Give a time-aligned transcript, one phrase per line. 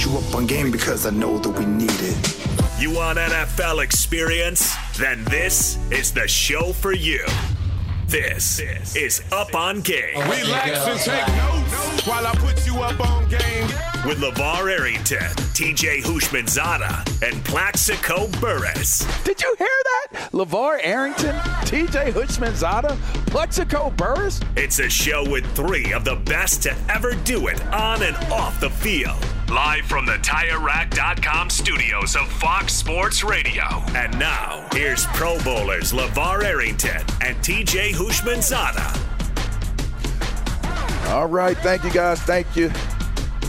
[0.00, 2.80] Put you up on game because I know that we need it.
[2.80, 4.74] You want NFL experience?
[4.96, 7.22] Then this is the show for you.
[8.06, 8.60] This
[8.96, 10.14] is Up on Game.
[10.16, 13.66] Oh, Relax and take notes while I put you up on game.
[14.06, 15.18] With LaVar Arrington,
[15.52, 19.06] TJ Houshmandzadeh, and Plaxico Burress.
[19.24, 20.30] Did you hear that?
[20.32, 21.34] LaVar Arrington,
[21.66, 24.40] TJ Houshmandzadeh, Plaxico Burress?
[24.56, 28.58] It's a show with three of the best to ever do it on and off
[28.60, 29.22] the field.
[29.50, 33.64] Live from the TireRack.com studios of Fox Sports Radio.
[33.96, 38.96] And now, here's Pro Bowlers LaVar Arrington and TJ Houshmandzadeh.
[41.08, 41.56] All right.
[41.58, 42.20] Thank you, guys.
[42.20, 42.70] Thank you.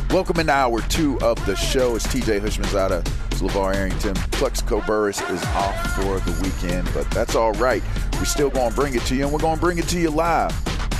[0.09, 1.95] Welcome in hour two of the show.
[1.95, 3.05] It's TJ Houshmandzadeh.
[3.31, 4.15] It's LaVar Arrington.
[4.31, 7.83] Plaxico Burress is off for the weekend, but that's all right.
[8.13, 9.99] We're still going to bring it to you, and we're going to bring it to
[9.99, 10.51] you live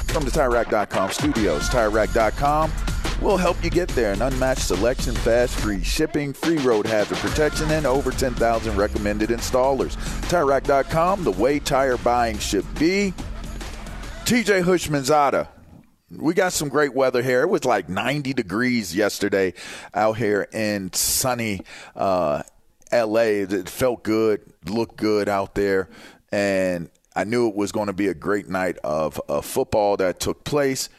[0.10, 1.70] from the TireRack.com studios.
[1.70, 2.72] TireRack.com
[3.22, 4.12] will help you get there.
[4.14, 9.96] An unmatched selection, fast, free shipping, free road hazard protection, and over 10,000 recommended installers.
[10.30, 13.14] TireRack.com, the way tire buying should be.
[14.26, 15.48] TJ Houshmandzadeh.
[16.18, 17.42] We got some great weather here.
[17.44, 19.54] It was like 90 degrees yesterday
[19.94, 21.62] out here in sunny
[21.96, 22.44] uh,
[22.92, 23.44] LA.
[23.44, 25.90] It felt good, looked good out there,
[26.32, 30.20] and I knew it was going to be a great night of, of football that
[30.20, 30.90] took place.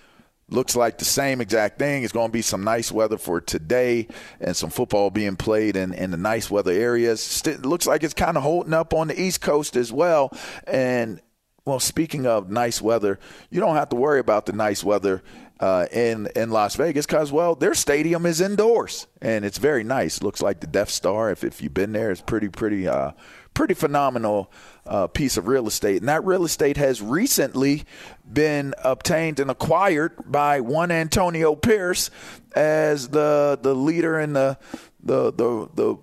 [0.48, 2.02] Looks like the same exact thing.
[2.02, 4.08] It's going to be some nice weather for today
[4.40, 7.46] and some football being played in, in the nice weather areas.
[7.64, 10.30] Looks like it's kind of holding up on the East Coast as well.
[10.66, 11.22] And
[11.64, 13.18] well, speaking of nice weather,
[13.50, 15.22] you don't have to worry about the nice weather
[15.60, 20.20] uh, in in Las Vegas because well, their stadium is indoors and it's very nice.
[20.20, 21.30] Looks like the Death Star.
[21.30, 23.12] If if you've been there, it's pretty pretty uh,
[23.54, 24.50] pretty phenomenal
[24.86, 25.98] uh, piece of real estate.
[26.00, 27.84] And that real estate has recently
[28.30, 32.10] been obtained and acquired by one Antonio Pierce
[32.54, 34.58] as the the leader and the
[35.02, 35.96] the the the,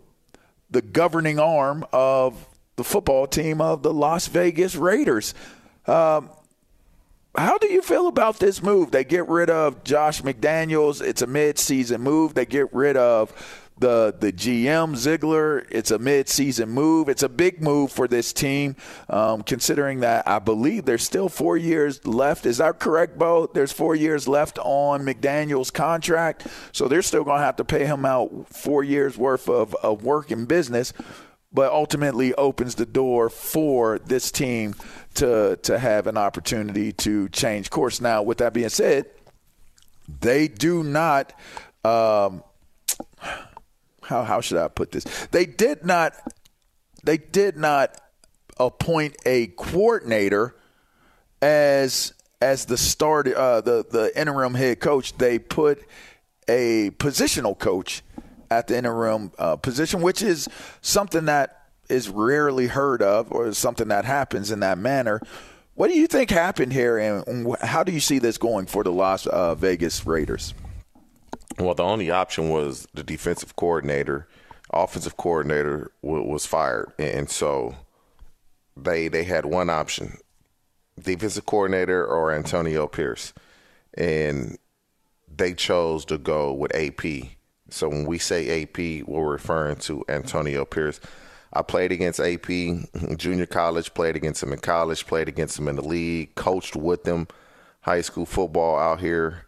[0.71, 5.33] the governing arm of the football team of the Las Vegas Raiders.
[5.85, 6.29] Um,
[7.37, 8.91] how do you feel about this move?
[8.91, 11.01] They get rid of Josh McDaniels.
[11.01, 12.33] It's a mid-season move.
[12.33, 15.65] They get rid of the the GM Ziegler.
[15.69, 17.09] It's a mid-season move.
[17.09, 18.75] It's a big move for this team,
[19.09, 22.45] um, considering that I believe there's still four years left.
[22.45, 23.49] Is that correct, Bo?
[23.53, 27.85] There's four years left on McDaniel's contract, so they're still going to have to pay
[27.85, 30.93] him out four years worth of, of work in business
[31.51, 34.75] but ultimately opens the door for this team
[35.15, 37.99] to to have an opportunity to change course.
[37.99, 39.07] Now, with that being said,
[40.21, 41.33] they do not.
[41.83, 42.43] Um,
[44.09, 45.03] how how should I put this?
[45.27, 46.13] They did not.
[47.03, 48.01] They did not
[48.59, 50.55] appoint a coordinator
[51.43, 55.15] as as the start uh, the the interim head coach.
[55.17, 55.85] They put
[56.47, 58.01] a positional coach
[58.49, 60.49] at the interim uh, position, which is
[60.81, 65.21] something that is rarely heard of or something that happens in that manner.
[65.75, 68.91] What do you think happened here, and how do you see this going for the
[68.91, 70.55] Las uh, Vegas Raiders?
[71.59, 74.27] Well, the only option was the defensive coordinator,
[74.71, 77.75] offensive coordinator w- was fired, and so
[78.77, 80.17] they they had one option:
[80.97, 83.33] defensive coordinator or Antonio Pierce,
[83.93, 84.57] and
[85.35, 87.31] they chose to go with AP.
[87.69, 91.01] So when we say AP, we're referring to Antonio Pierce.
[91.51, 92.47] I played against AP
[93.17, 97.05] junior college, played against him in college, played against him in the league, coached with
[97.05, 97.27] him
[97.81, 99.45] high school football out here.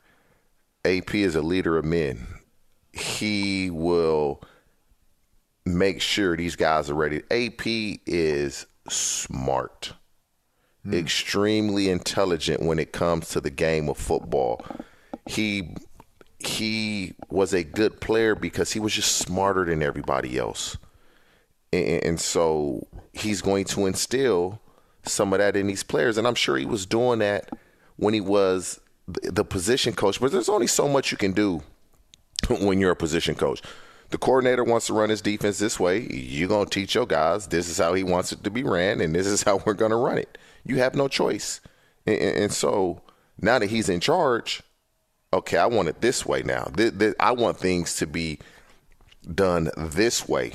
[0.86, 2.28] AP is a leader of men.
[2.94, 4.42] He will
[5.66, 7.22] make sure these guys are ready.
[7.30, 9.94] AP is smart,
[10.86, 10.94] mm.
[10.94, 14.66] extremely intelligent when it comes to the game of football.
[15.28, 15.76] He
[16.40, 20.76] he was a good player because he was just smarter than everybody else.
[21.72, 24.60] And, and so he's going to instill
[25.04, 26.18] some of that in these players.
[26.18, 27.50] And I'm sure he was doing that
[27.98, 30.20] when he was the position coach.
[30.20, 31.64] But there's only so much you can do
[32.50, 33.62] when you're a position coach.
[34.10, 36.00] The coordinator wants to run his defense this way.
[36.12, 39.00] You're going to teach your guys this is how he wants it to be ran,
[39.00, 40.38] and this is how we're going to run it.
[40.66, 41.62] You have no choice.
[42.06, 43.02] And, and so
[43.40, 44.62] now that he's in charge,
[45.34, 46.72] okay, I want it this way now.
[47.20, 48.40] I want things to be
[49.36, 50.54] done this way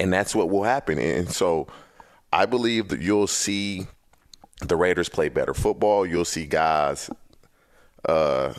[0.00, 0.98] and that's what will happen.
[0.98, 1.66] And so
[2.32, 3.86] I believe that you'll see
[4.60, 6.06] the Raiders play better football.
[6.06, 7.10] You'll see guys
[8.08, 8.54] uh,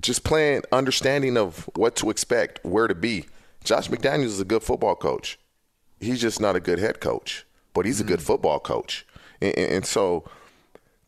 [0.00, 3.26] just playing, understanding of what to expect, where to be.
[3.64, 5.38] Josh McDaniels is a good football coach.
[6.00, 8.26] He's just not a good head coach, but he's a good mm-hmm.
[8.26, 9.06] football coach.
[9.42, 10.24] And, and, so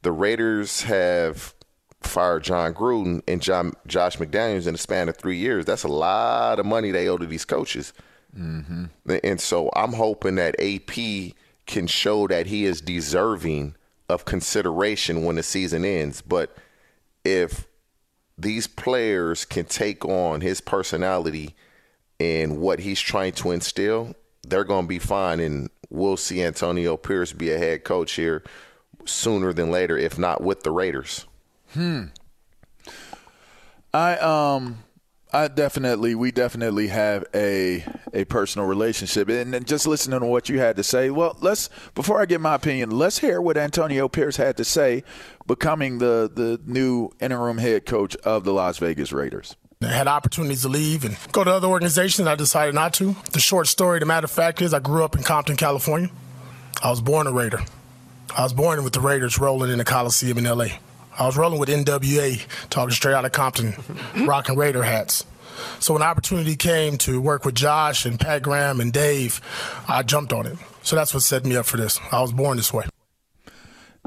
[0.03, 1.55] the Raiders have
[2.03, 5.65] fired Jon Gruden and John, Josh McDaniels in the span of three years.
[5.65, 7.93] That's a lot of money they owe to these coaches.
[8.39, 9.17] Mm-hmm.
[9.25, 11.35] And so I'm hoping that AP
[11.67, 13.77] can show that he is deserving
[14.09, 16.23] of consideration when the season ends.
[16.23, 16.57] But
[17.25, 17.67] if
[18.39, 21.55] these players can take on his personality
[22.19, 24.15] and what he's trying to instill,
[24.47, 25.41] they're going to be fine.
[25.41, 28.43] And we'll see Antonio Pierce be a head coach here
[29.05, 31.27] sooner than later, if not with the Raiders.
[31.75, 32.07] Hmm.
[33.95, 34.85] I um
[35.35, 40.51] I definitely, we definitely have a a personal relationship, and, and, just listening to what
[40.51, 41.09] you had to say.
[41.09, 45.05] Well, let's before I get my opinion, let's hear what Antonio Pierce had to say,
[45.47, 49.57] becoming the the new interim head coach of the Las Vegas Raiders.
[49.83, 52.29] I had opportunities to leave and go to other organizations.
[52.29, 53.17] I decided not to.
[53.33, 56.11] The short story, the matter of fact is, I grew up in Compton, California.
[56.83, 57.61] I was born a Raider.
[58.37, 60.79] I was born with the Raiders rolling in the Coliseum in L.A.
[61.19, 63.75] I was rolling with NWA, talking straight out of Compton,
[64.27, 65.25] rocking Raider hats.
[65.79, 69.41] So when opportunity came to work with Josh and Pat Graham and Dave,
[69.87, 70.57] I jumped on it.
[70.83, 72.01] So that's what set me up for this.
[72.11, 72.87] I was born this way.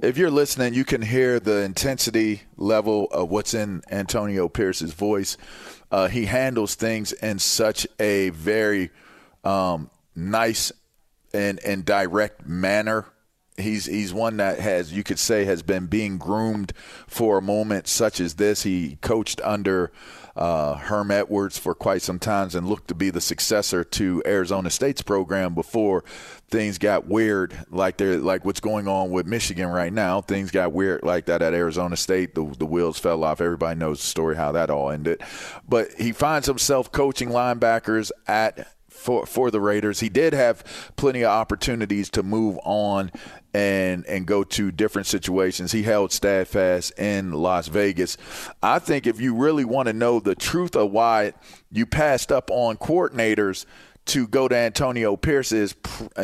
[0.01, 5.37] If you're listening, you can hear the intensity level of what's in Antonio Pierce's voice.
[5.89, 8.89] Uh, he handles things in such a very
[9.45, 10.71] um, nice
[11.33, 13.05] and, and direct manner
[13.57, 16.73] he's he's one that has you could say has been being groomed
[17.07, 18.63] for a moment such as this.
[18.63, 19.91] He coached under
[20.35, 24.69] uh, Herm Edwards for quite some time and looked to be the successor to Arizona
[24.69, 26.03] State's program before
[26.49, 30.21] things got weird, like they're like what's going on with Michigan right now.
[30.21, 32.35] Things got weird like that at Arizona State.
[32.35, 33.39] The the wheels fell off.
[33.39, 35.21] Everybody knows the story how that all ended.
[35.67, 39.99] But he finds himself coaching linebackers at for for the Raiders.
[39.99, 40.63] He did have
[40.95, 43.11] plenty of opportunities to move on
[43.55, 45.71] and and go to different situations.
[45.71, 48.17] He held steadfast in Las Vegas.
[48.61, 51.31] I think if you really want to know the truth of why
[51.71, 53.65] you passed up on coordinators
[54.07, 55.73] to go to Antonio Pierce is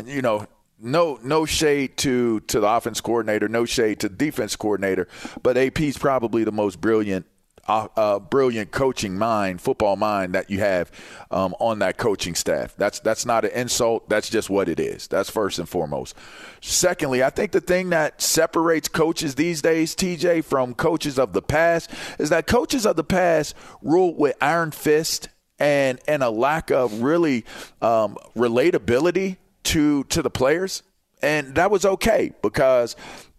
[0.06, 0.46] you know
[0.78, 5.08] no no shade to to the offense coordinator, no shade to defense coordinator,
[5.42, 7.26] but AP's probably the most brilliant
[7.68, 10.92] a, a, brilliant coaching mind, football mind that you have
[11.30, 12.76] um, on that coaching staff.
[12.78, 14.10] That's that's not an insult.
[14.10, 15.08] That's just what it is.
[15.08, 16.16] That's first and foremost.
[16.62, 21.42] Secondly, I think the thing that separates coaches these days, TJ, from coaches of the
[21.42, 26.72] past, is that coaches of the past ruled with iron fist and and a lack
[26.72, 27.46] of really
[27.82, 30.84] um, relatability to to the players,
[31.22, 32.96] and that was okay because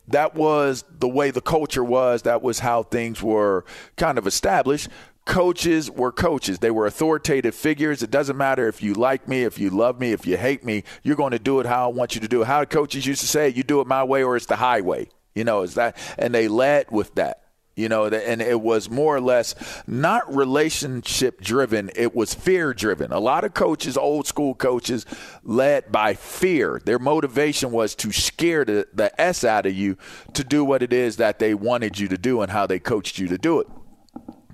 [0.08, 2.22] that was the way the culture was.
[2.22, 3.64] That was how things were
[3.96, 4.88] kind of established.
[5.24, 6.58] Coaches were coaches.
[6.58, 8.02] They were authoritative figures.
[8.02, 10.82] It doesn't matter if you like me, if you love me, if you hate me,
[11.02, 12.46] you're going to do it how I want you to do it.
[12.46, 15.08] How coaches used to say, you do it my way or it's the highway.
[15.34, 17.41] You know, is that, and they led with that
[17.76, 19.54] you know and it was more or less
[19.86, 23.12] not relationship driven it was fear driven.
[23.12, 25.06] A lot of coaches old school coaches
[25.42, 26.80] led by fear.
[26.84, 29.96] Their motivation was to scare the, the s out of you
[30.34, 33.18] to do what it is that they wanted you to do and how they coached
[33.18, 33.66] you to do it.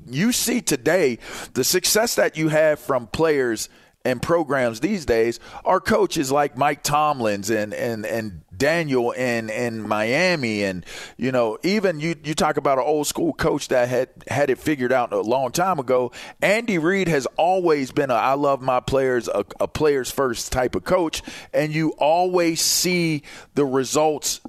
[0.06, 1.18] You see today
[1.52, 3.68] the success that you have from players
[4.08, 9.86] and programs these days are coaches like Mike Tomlins and and and Daniel in in
[9.86, 10.84] Miami, and
[11.16, 14.58] you know even you you talk about an old school coach that had had it
[14.58, 16.10] figured out a long time ago.
[16.42, 20.74] Andy Reid has always been a I love my players a, a players first type
[20.74, 21.22] of coach,
[21.52, 23.22] and you always see
[23.54, 24.40] the results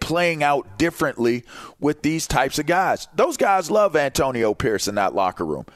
[0.00, 1.44] playing out differently
[1.80, 3.08] with these types of guys.
[3.14, 5.66] Those guys love Antonio Pierce in that locker room.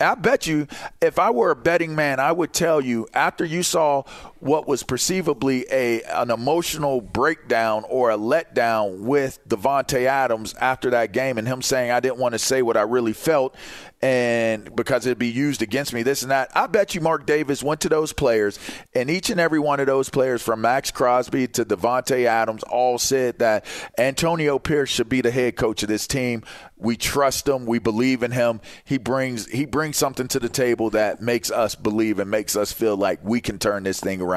[0.00, 0.68] I bet you,
[1.00, 4.04] if I were a betting man, I would tell you after you saw
[4.40, 11.12] what was perceivably a an emotional breakdown or a letdown with Davante Adams after that
[11.12, 13.56] game, and him saying I didn't want to say what I really felt,
[14.00, 16.50] and because it'd be used against me, this and that.
[16.54, 18.58] I bet you Mark Davis went to those players,
[18.94, 22.98] and each and every one of those players, from Maxx Crosby to Davante Adams, all
[22.98, 23.66] said that
[23.98, 26.44] Antonio Pierce should be the head coach of this team.
[26.76, 27.66] We trust him.
[27.66, 28.60] We believe in him.
[28.84, 32.70] He brings he brings something to the table that makes us believe and makes us
[32.70, 34.27] feel like we can turn this thing around.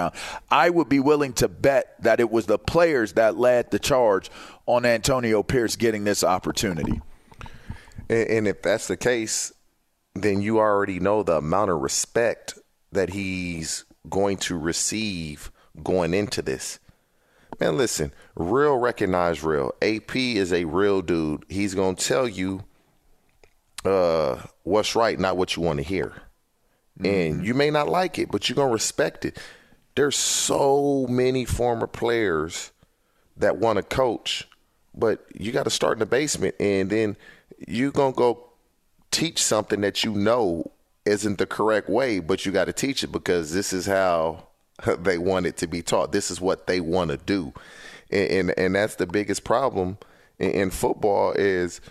[0.50, 4.30] I would be willing to bet that it was the players that led the charge
[4.66, 7.02] on Antonio Pierce getting this opportunity.
[8.10, 9.52] And, and if that's the case,
[10.14, 12.58] then you already know the amount of respect
[12.92, 15.52] that he's going to receive
[15.84, 16.80] going into this.
[17.60, 19.74] Man, listen, real recognize real.
[19.82, 21.46] AP is a real dude.
[21.48, 22.64] He's going to tell you
[23.86, 26.24] uh, what's right, not what you want to hear.
[27.00, 27.06] Mm-hmm.
[27.06, 29.38] And you may not like it, but you're going to respect it.
[29.96, 32.72] There's so many former players
[33.38, 34.48] that want to coach,
[34.94, 37.18] but you got to start in the basement and then
[37.68, 38.50] you're going to go
[39.12, 40.72] teach something that you know
[41.06, 44.48] isn't the correct way, but you got to teach it because this is how
[45.00, 46.12] they want it to be taught.
[46.12, 47.54] This is what they want to do,
[48.10, 49.98] and, and, and that's the biggest problem
[50.40, 51.82] in, in football is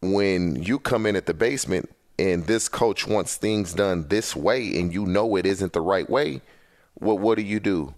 [0.00, 4.78] when you come in at the basement and this coach wants things done this way,
[4.78, 6.42] and you know it isn't the right way.
[6.94, 7.94] What what do you do?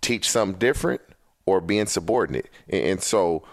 [0.00, 1.00] Teach something different
[1.46, 2.50] or be insubordinate?
[2.68, 3.44] and, and so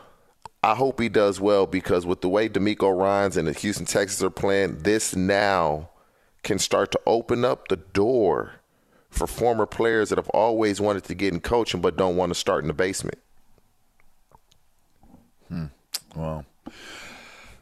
[0.63, 4.23] I hope he does well because with the way DeMeco Ryans and the Houston Texans
[4.23, 5.89] are playing, this now
[6.43, 8.53] can start to open up the door
[9.09, 12.35] for former players that have always wanted to get in coaching but don't want to
[12.35, 13.17] start in the basement.
[15.47, 15.65] Hmm.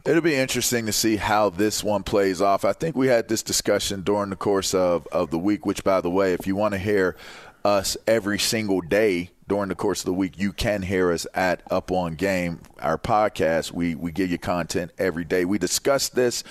[0.10, 2.66] It'll be interesting to see how this one plays off.
[2.66, 6.01] I think we had this discussion during the course of, of the week, which, by
[6.01, 7.16] the way, if you want to hear
[7.63, 11.62] us every single day during the course of the week, you can hear us at
[11.70, 13.72] Up On Game, our podcast.
[13.72, 15.46] We we give you content every day.
[15.46, 16.44] We discussed this,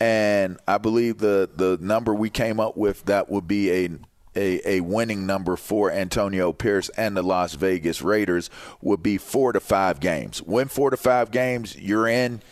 [0.00, 3.90] and I believe the the number we came up with that would be a
[4.34, 8.50] a, a winning number for Antonio Pierce and the Las Vegas Raiders
[8.82, 10.42] would be four to five games.
[10.42, 12.42] Win four to five games, you're in,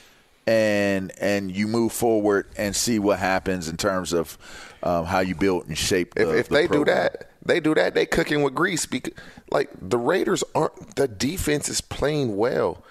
[0.46, 4.38] and and you move forward and see what happens in terms of
[4.82, 6.14] um, how you build and shape.
[6.14, 6.84] The, if, if the they program.
[6.84, 7.94] do that, they do that.
[7.94, 9.14] They cooking with grease because,
[9.50, 10.96] like, the Raiders aren't.
[10.96, 12.82] The defense is playing well.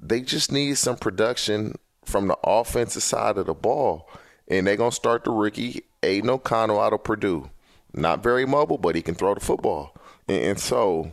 [0.00, 4.08] They just need some production from the offensive side of the ball,
[4.48, 7.50] and they're gonna start the rookie Aidan O'Connell out of Purdue.
[7.94, 9.96] Not very mobile, but he can throw the football,
[10.28, 11.12] and, and so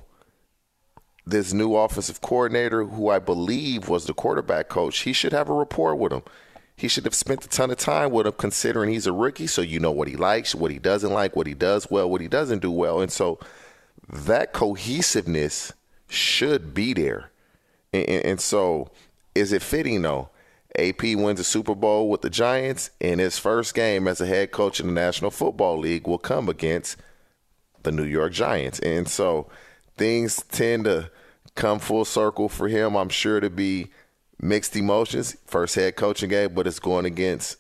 [1.26, 5.54] this new offensive coordinator, who I believe was the quarterback coach, he should have a
[5.54, 6.24] rapport with him.
[6.76, 9.62] He should have spent a ton of time with him, considering he's a rookie, so
[9.62, 12.28] you know what he likes, what he doesn't like, what he does well, what he
[12.28, 13.00] doesn't do well.
[13.00, 13.40] And so
[14.10, 15.72] that cohesiveness
[16.10, 17.32] should be there.
[17.94, 18.90] And, and so
[19.36, 20.30] is it fitting, though?
[20.78, 24.52] AP wins a Super Bowl with the Giants, and his first game as a head
[24.52, 26.98] coach in the National Football League will come against
[27.84, 28.80] the New York Giants.
[28.80, 29.48] And so
[29.98, 31.10] things tend to
[31.56, 32.96] come full circle for him.
[32.96, 33.90] I'm sure to be
[34.40, 35.38] mixed emotions.
[35.46, 37.58] First head coaching game, but it's going against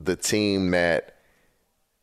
[0.00, 1.16] the team that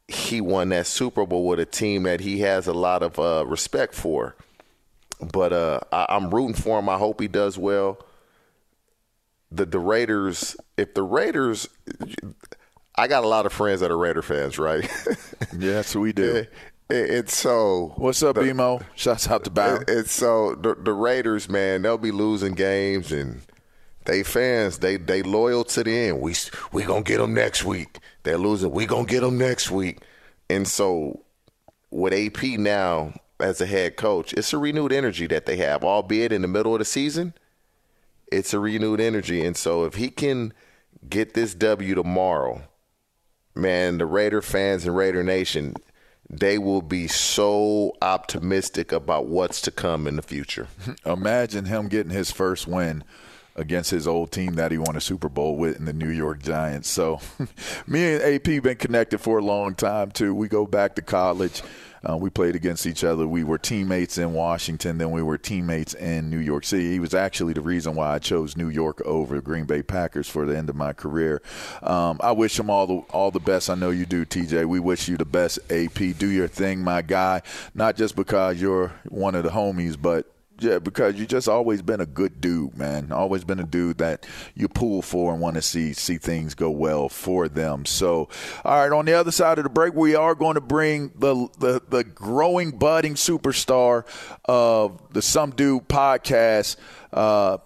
[0.07, 3.45] he won that Super Bowl with, a team that he has a lot of uh,
[3.45, 4.35] respect for.
[5.21, 6.89] But uh, I, I'm rooting for him.
[6.89, 7.99] I hope he does well.
[9.51, 11.67] The the Raiders, if the Raiders,
[12.95, 14.89] I got a lot of friends that are Raider fans, right?
[15.57, 16.45] yes, we do.
[16.91, 17.93] It's so.
[17.95, 18.83] What's up, the, BMO?
[18.95, 19.79] Shouts out to Bow.
[19.87, 21.83] It's so the, the Raiders, man.
[21.83, 23.41] They'll be losing games, and
[24.05, 26.19] they fans, they they loyal to the end.
[26.19, 26.35] We
[26.73, 27.99] we gonna get them next week.
[28.23, 28.71] They're losing.
[28.71, 29.99] We gonna get them next week.
[30.49, 31.23] And so,
[31.91, 36.33] with AP now as a head coach, it's a renewed energy that they have, albeit
[36.33, 37.33] in the middle of the season.
[38.29, 40.53] It's a renewed energy, and so if he can
[41.09, 42.63] get this W tomorrow,
[43.55, 45.75] man, the Raider fans and Raider Nation
[46.31, 50.67] they will be so optimistic about what's to come in the future.
[51.05, 53.03] Imagine him getting his first win
[53.55, 56.41] against his old team that he won a Super Bowl with in the New York
[56.41, 56.89] Giants.
[56.89, 57.19] So
[57.87, 60.33] me and AP been connected for a long time too.
[60.33, 61.61] We go back to college.
[62.07, 63.27] Uh, we played against each other.
[63.27, 66.91] We were teammates in Washington, then we were teammates in New York City.
[66.91, 70.27] He was actually the reason why I chose New York over the Green Bay Packers
[70.27, 71.41] for the end of my career.
[71.83, 73.69] Um, I wish him all the all the best.
[73.69, 74.65] I know you do, TJ.
[74.65, 76.17] We wish you the best, AP.
[76.17, 77.41] Do your thing, my guy.
[77.75, 80.30] Not just because you're one of the homies, but
[80.61, 83.11] yeah, because you just always been a good dude, man.
[83.11, 86.69] Always been a dude that you pull for and want to see see things go
[86.69, 87.85] well for them.
[87.85, 88.29] So,
[88.63, 91.47] all right, on the other side of the break, we are going to bring the
[91.57, 94.05] the, the growing, budding superstar
[94.45, 96.75] of the Some Dude podcast.
[97.11, 97.57] Uh,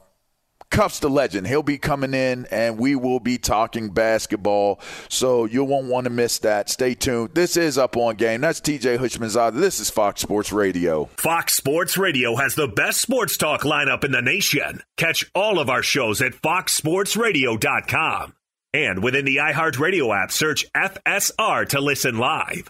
[0.72, 1.48] Cuffs the legend.
[1.48, 4.80] He'll be coming in and we will be talking basketball.
[5.10, 6.70] So you won't want to miss that.
[6.70, 7.32] Stay tuned.
[7.34, 8.42] This is Up on Game.
[8.42, 9.60] That's TJ Houshmandzadeh.
[9.60, 11.06] This is Fox Sports Radio.
[11.18, 14.82] Fox Sports Radio has the best sports talk lineup in the nation.
[14.98, 18.34] Catch all of our shows at foxsportsradio.com.
[18.74, 22.70] And within the iHeartRadio app, search FSR to listen live.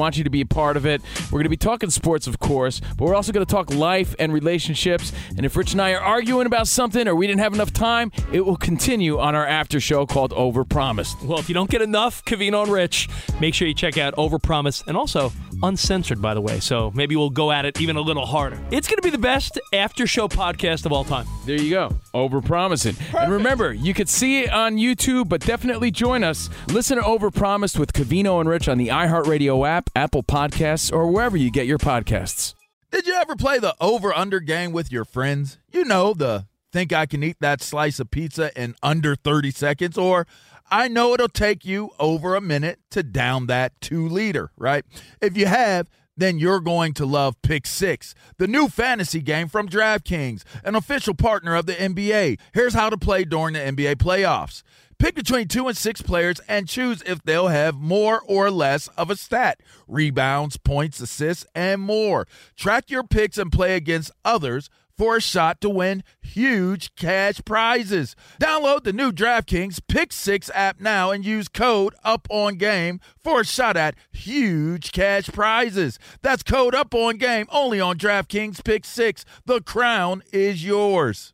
[0.17, 1.01] you to be a part of it.
[1.25, 4.15] We're going to be talking sports, of course, but we're also going to talk life
[4.19, 5.13] and relationships.
[5.37, 8.11] And if Rich and I are arguing about something or we didn't have enough time,
[8.31, 11.23] it will continue on our after show called Overpromised.
[11.23, 14.85] Well, if you don't get enough Covino and Rich, make sure you check out Overpromise
[14.87, 15.31] and also
[15.63, 16.59] uncensored, by the way.
[16.59, 18.59] So maybe we'll go at it even a little harder.
[18.71, 21.27] It's going to be the best after show podcast of all time.
[21.45, 21.97] There you go.
[22.13, 22.99] Overpromising.
[23.15, 26.49] And remember, you could see it on YouTube, but definitely join us.
[26.67, 31.37] Listen to Overpromised with Covino and Rich on the iHeartRadio app, Apple Podcasts, or wherever
[31.37, 32.53] you get your podcasts.
[32.91, 35.57] Did you ever play the over under game with your friends?
[35.71, 39.97] You know, the think I can eat that slice of pizza in under 30 seconds,
[39.97, 40.25] or
[40.71, 44.85] I know it'll take you over a minute to down that two liter, right?
[45.21, 49.67] If you have, then you're going to love Pick Six, the new fantasy game from
[49.67, 52.39] DraftKings, an official partner of the NBA.
[52.53, 54.63] Here's how to play during the NBA playoffs.
[54.97, 59.09] Pick between two and six players and choose if they'll have more or less of
[59.09, 62.27] a stat rebounds, points, assists, and more.
[62.55, 64.69] Track your picks and play against others
[65.01, 68.15] for a shot to win huge cash prizes.
[68.39, 73.41] Download the new DraftKings Pick 6 app now and use code UP on game for
[73.41, 75.97] a shot at huge cash prizes.
[76.21, 79.25] That's code UP on game only on DraftKings Pick 6.
[79.43, 81.33] The crown is yours.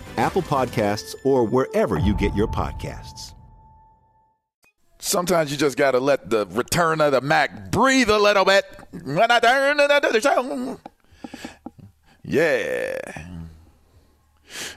[0.17, 3.33] Apple Podcasts, or wherever you get your podcasts.
[4.99, 8.65] Sometimes you just got to let the return of the Mac breathe a little bit.
[9.03, 10.79] When I turn to the show.
[12.23, 12.99] Yeah.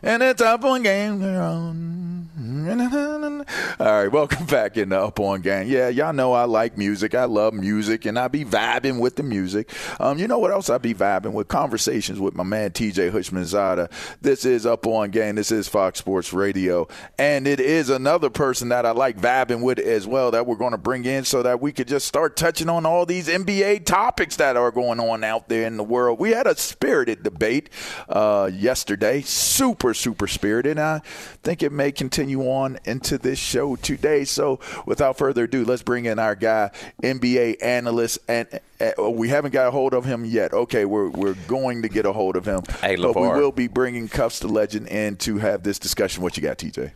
[0.03, 2.24] And it's up on game.
[2.45, 5.67] All right, welcome back in the Up On Gang.
[5.67, 7.15] Yeah, y'all know I like music.
[7.15, 9.73] I love music, and I be vibing with the music.
[9.99, 11.49] Um, you know what else I be vibing with?
[11.49, 13.91] Conversations with my man TJ Houshmandzadeh.
[14.21, 15.37] This is Up On Gang.
[15.37, 16.87] This is Fox Sports Radio,
[17.19, 20.73] and it is another person that I like vibing with as well that we're going
[20.73, 24.37] to bring in so that we could just start touching on all these NBA topics
[24.37, 26.19] that are going on out there in the world.
[26.19, 27.71] We had a spirited debate
[28.07, 30.73] uh, yesterday, super super spirited.
[30.73, 30.99] And I
[31.43, 34.25] think it may continue on into this show today.
[34.25, 36.71] So, without further ado, let's bring in our guy,
[37.03, 38.49] NBA analyst, and
[38.81, 40.53] uh, we haven't got a hold of him yet.
[40.53, 43.69] Okay, we're we're going to get a hold of him, Hey, but we will be
[43.69, 46.23] bringing Cuffs the Legend in to have this discussion.
[46.23, 46.93] What you got, TJ?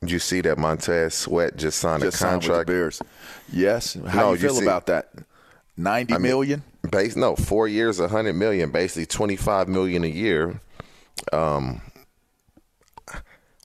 [0.00, 2.66] Did you see that Montez Sweat just signed Just a signed with the contract?
[2.68, 3.02] Bears.
[3.52, 3.94] Yes.
[4.06, 5.10] How No, you feel see- about that?
[5.76, 6.62] Ninety I mean, million.
[6.90, 10.60] Base no, four years, a hundred million, basically twenty five million a year.
[11.32, 11.80] Um,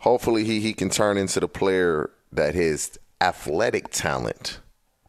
[0.04, 4.60] hopefully he he can turn into the player that his athletic talent.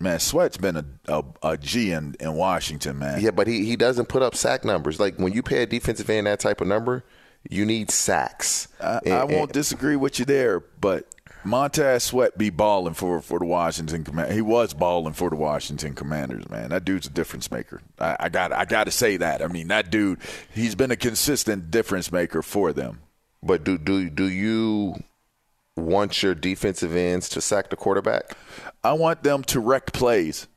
[0.00, 3.20] Man, Sweat's been a, a, a G in, in Washington, man.
[3.20, 4.98] Yeah, but he, he doesn't put up sack numbers.
[4.98, 7.04] Like when you pay a defensive end that type of number,
[7.48, 8.68] you need sacks.
[8.80, 11.07] I, And- I won't disagree with you there, but
[11.44, 14.33] Montez Sweat be balling for, for the Washington Command.
[14.33, 16.70] He was balling for the Washington Commanders, man.
[16.70, 17.80] That dude's a difference maker.
[17.98, 19.42] I, I got I got to say that.
[19.42, 20.18] I mean, that dude,
[20.52, 23.00] he's been a consistent difference maker for them.
[23.44, 24.94] But do do do you
[25.76, 28.37] want your defensive ends to sack the quarterback?
[28.83, 30.48] I want them to wreck plays.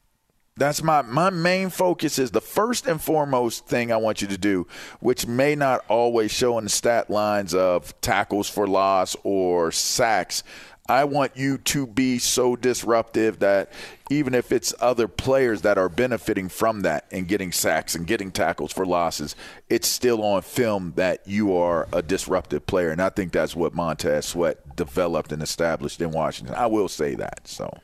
[0.56, 4.38] That's my my main focus is the first and foremost thing I want you to
[4.38, 4.67] do,
[5.02, 10.43] which may not always show in the stat lines of tackles for loss or sacks.
[10.89, 13.71] I want you to be so disruptive that
[14.10, 18.32] even if it's other players that are benefiting from that and getting sacks and getting
[18.32, 19.36] tackles for losses,
[19.69, 22.89] it's still on film that you are a disruptive player.
[22.89, 26.56] And I think that's what Montez Sweat developed and established in Washington.
[26.56, 27.47] I will say that.
[27.47, 27.78] So.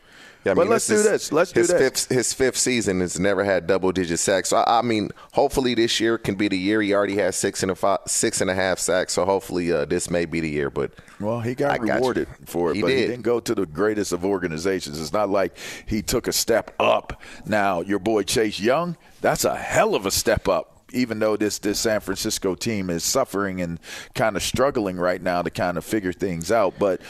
[0.46, 1.32] Yeah, I but mean, let's do is this.
[1.32, 1.72] Let's do this.
[1.72, 4.50] Fifth, his fifth season has never had double digit sacks.
[4.50, 6.82] So I, I mean, hopefully this year can be the year.
[6.82, 9.14] He already has six and a five, six and a half sacks.
[9.14, 10.70] So hopefully uh, this may be the year.
[10.70, 13.08] But Well, he got I got rewarded for it, He but he did.
[13.08, 15.00] didn't go to the greatest of organizations.
[15.00, 17.22] It's not like he took a step up.
[17.46, 20.82] Now, your boy Chase Young, that's a hell of a step up.
[20.92, 23.80] Even though this this San Francisco team is suffering and
[24.14, 27.02] kind of struggling right now to kind of figure things out, but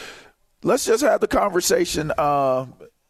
[0.63, 2.65] let's just have the conversation uh,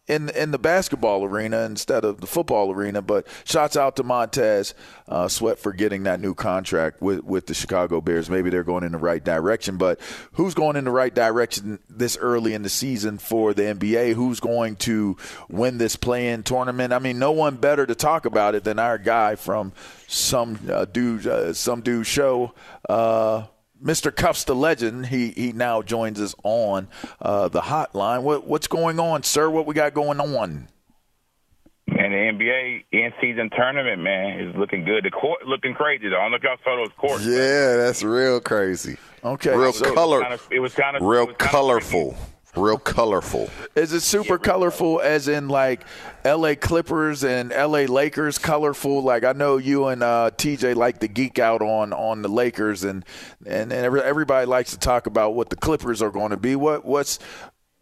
[0.08, 3.02] in in the basketball arena instead of the football arena.
[3.02, 4.74] But shouts out to Montez
[5.08, 8.30] uh, Sweat for getting that new contract with with the Chicago Bears.
[8.30, 9.78] Maybe they're going in the right direction.
[9.78, 10.00] But
[10.34, 14.14] who's going in the right direction this early in the season for the NBA?
[14.14, 15.18] Who's going to
[15.50, 16.92] win this play-in tournament?
[16.92, 19.72] I mean, no one better to talk about it than our guy from
[20.08, 22.54] some uh, dude uh, some dude show.
[22.90, 23.46] Uh,
[23.84, 24.16] Mr.
[24.16, 26.88] Cuffs the legend, he he now joins us on
[27.22, 28.24] uh, the hotline.
[28.24, 29.50] What what's going on, sir?
[29.50, 30.68] What we got going on?
[31.88, 35.04] And the NBA in-season tournament, man, is looking good.
[35.04, 36.10] The court looking crazy.
[36.10, 36.18] though.
[36.18, 37.26] I don't know if y'all saw those courts.
[37.26, 38.98] yeah, that's real crazy.
[39.24, 42.16] Okay, real so- color, It was kinda- it was kinda- real it was kinda colorful,
[42.56, 43.50] real colorful.
[43.76, 45.86] Is it super colorful, as in like
[46.24, 46.56] L.A.
[46.56, 47.88] Clippers and L.A.
[47.88, 49.02] Lakers colorful?
[49.02, 52.84] Like I know you and uh, TJ like to geek out on on the Lakers,
[52.84, 53.06] and
[53.46, 56.56] and, and everybody likes to talk about what the Clippers are going to be.
[56.56, 57.20] What what's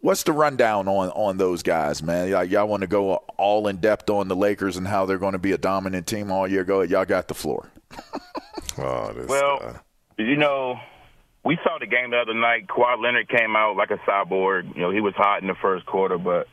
[0.02, 2.32] What's the rundown on, on those guys, man?
[2.32, 5.34] Like, y'all want to go all in depth on the Lakers and how they're going
[5.34, 6.64] to be a dominant team all year?
[6.64, 6.90] Go, ahead.
[6.90, 7.70] y'all got the floor.
[8.78, 9.80] Oh, this Well,
[10.16, 10.80] you know,
[11.44, 12.66] we saw the game the other night.
[12.68, 14.74] Kawhi Leonard came out like a cyborg.
[14.74, 16.46] You know, he was hot in the first quarter, but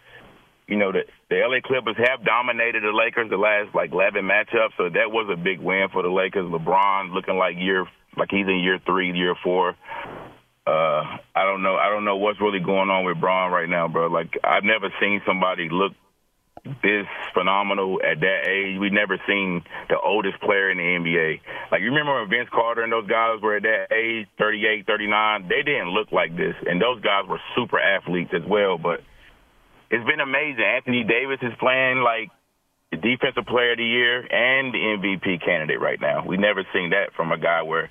[0.68, 4.78] you know the the LA Clippers have dominated the Lakers the last like 11 matchups,
[4.78, 6.46] so that was a big win for the Lakers.
[6.46, 7.86] LeBron looking like year
[8.18, 9.76] like he's in year three, year four.
[10.66, 11.76] Uh, I don't know.
[11.76, 14.08] I don't know what's really going on with Bron right now, bro.
[14.08, 15.94] Like I've never seen somebody look
[16.64, 18.80] this phenomenal at that age.
[18.80, 21.42] We've never seen the oldest player in the NBA.
[21.72, 25.48] Like, you remember when Vince Carter and those guys were at that age, 38, 39?
[25.50, 26.56] They didn't look like this.
[26.66, 28.78] And those guys were super athletes as well.
[28.78, 29.02] But
[29.90, 30.64] it's been amazing.
[30.64, 32.30] Anthony Davis is playing like
[32.92, 36.26] the defensive player of the year and the MVP candidate right now.
[36.26, 37.90] we never seen that from a guy where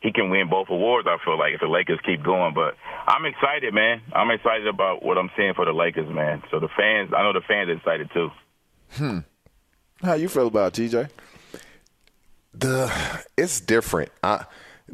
[0.00, 2.54] he can win both awards, I feel like, if the Lakers keep going.
[2.54, 2.74] But
[3.06, 4.02] I'm excited, man.
[4.12, 6.42] I'm excited about what I'm seeing for the Lakers, man.
[6.50, 8.30] So the fans, I know the fans are excited too.
[8.92, 9.18] Hmm.
[10.02, 11.10] How you feel about it, TJ?
[12.58, 14.10] the it's different.
[14.22, 14.44] I,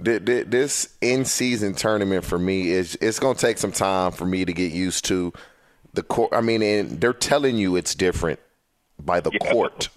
[0.03, 4.13] th- th- this in season tournament for me is it's going to take some time
[4.13, 5.33] for me to get used to
[5.93, 6.33] the court.
[6.33, 8.41] I mean, and they're telling you it's different
[8.99, 9.89] by the court.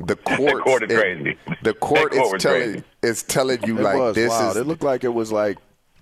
[0.00, 1.36] The court, court is crazy.
[1.62, 4.50] The court court is telling is telling you It like was this wild.
[4.56, 5.58] is It looked like it was like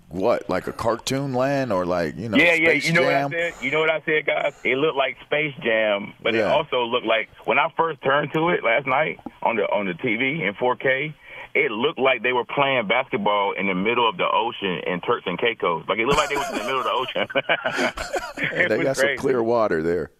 [0.09, 2.37] what, like a cartoon land or like you know?
[2.37, 2.69] yeah, yeah.
[2.69, 3.31] Space You know Jam?
[3.31, 3.53] what I said?
[3.63, 4.53] You know what I said, guys?
[4.63, 8.49] It looked like Space Jam, but it also looked like when I first turned to
[8.49, 11.13] it last night on the on the TV in 4K.
[11.55, 15.23] It looked like they were playing basketball in the middle of the ocean in Turks
[15.25, 15.85] and Caicos.
[15.89, 17.27] Like it looked like they was in the middle of the ocean.
[18.55, 19.15] Hey, they got crazy.
[19.15, 20.11] some clear water there.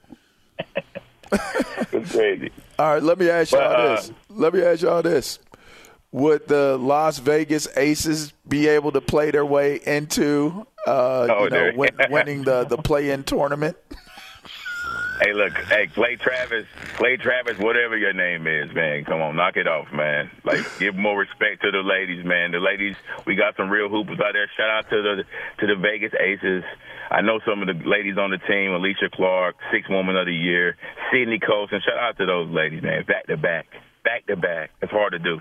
[1.32, 2.52] It's crazy.
[2.80, 4.12] All right, let me ask y'all But, uh, this.
[4.30, 5.40] Let me ask y'all this.
[6.12, 11.50] Would the Las Vegas Aces be able to play their way into uh, Oh, you
[11.50, 13.78] know, win, winning the, the play-in tournament?
[15.22, 19.04] Hey, look, hey, Clay Travis, Clay Travis, whatever your name is, man.
[19.04, 20.30] Come on, knock it off, man.
[20.44, 22.52] Like, give more respect to the ladies, man.
[22.52, 24.50] The ladies, we got some real hoopers out there.
[24.56, 25.24] Shout out to the
[25.60, 26.64] to the Vegas Aces.
[27.10, 30.34] I know some of the ladies on the team: Alysha Clark, Six Woman of the
[30.34, 30.78] Year,
[31.12, 31.82] Sydney Colson.
[31.86, 33.04] Shout out to those ladies, man.
[33.08, 33.68] Back to back,
[34.04, 34.72] back to back.
[34.82, 35.40] It's hard to do.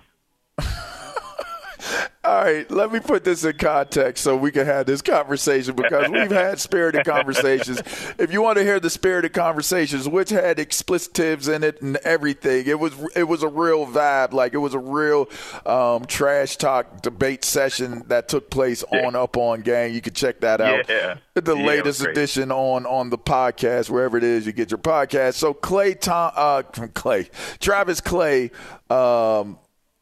[2.24, 6.08] All right, let me put this in context so we can have this conversation because
[6.10, 7.80] we've had spirited conversations.
[8.18, 12.66] If you want to hear the spirited conversations, which had explicitives in it and everything,
[12.66, 14.32] it was it was a real vibe.
[14.32, 15.28] Like it was a real
[15.64, 19.94] um, trash talk debate session that took place on Up On Gang.
[19.94, 20.88] You can check that out.
[20.88, 21.18] Yeah.
[21.34, 25.34] The Yeah, latest edition on on the podcast wherever it is you get your podcast.
[25.34, 26.62] So Clay Tom uh
[26.94, 27.28] Clay
[27.60, 28.50] Travis Clay
[28.90, 29.58] um,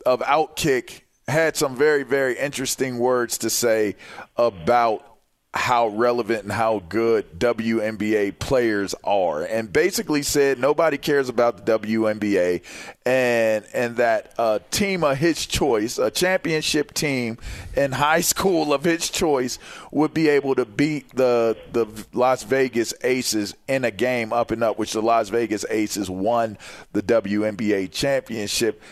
[0.07, 3.96] of Outkick had some very very interesting words to say
[4.37, 5.14] about
[5.54, 11.78] how relevant and how good WNBA players are and basically said nobody cares about the
[11.78, 12.60] WNBA
[13.06, 17.38] and and that a team of his choice a championship team
[17.76, 19.60] in high school of his choice
[19.92, 24.64] would be able to beat the the Las Vegas Aces in a game up and
[24.64, 26.58] up which the Las Vegas Aces won
[26.92, 28.82] the WNBA championship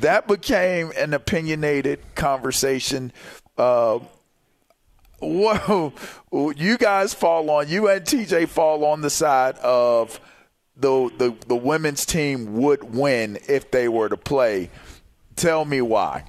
[0.00, 3.12] that became an opinionated conversation
[3.56, 3.98] uh,
[5.20, 5.92] whoa,
[6.56, 10.20] you guys fall on you and TJ fall on the side of
[10.76, 14.70] the the the women's team would win if they were to play.
[15.34, 16.24] Tell me why.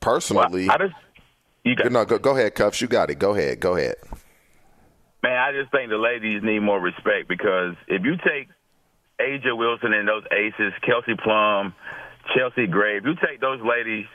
[0.00, 0.94] Personally, Well, I just-
[1.64, 2.80] you got- no, go, go ahead, Cuffs.
[2.80, 3.16] You got it.
[3.18, 3.58] Go ahead.
[3.60, 3.96] Go ahead.
[5.22, 8.48] Man, I just think the ladies need more respect because if you take
[9.20, 11.74] A'ja Wilson and those aces, Kelsey Plum,
[12.34, 14.06] Chelsea Gray, if you take those ladies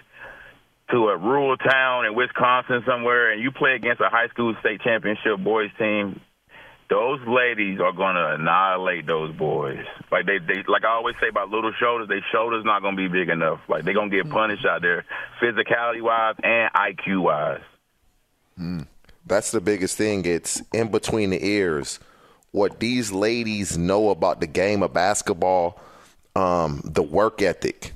[0.92, 4.82] to a rural town in Wisconsin somewhere and you play against a high school state
[4.82, 6.22] championship boys team,
[6.89, 9.84] those ladies are going to annihilate those boys.
[10.12, 13.02] Like they, they, like I always say about little shoulders, their shoulders not going to
[13.02, 13.62] be big enough.
[13.68, 14.34] Like they're going to get hmm.
[14.34, 15.06] punished out there,
[15.42, 17.62] physicality wise and IQ wise.
[18.58, 18.82] Hmm.
[19.26, 20.26] That's the biggest thing.
[20.26, 22.00] It's in between the ears.
[22.54, 25.82] What these ladies know about the game of basketball,
[26.36, 27.94] um, the work ethic.